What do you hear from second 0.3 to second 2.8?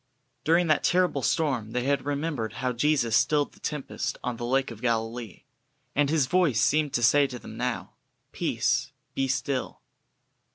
During that terrible storm they had remembered how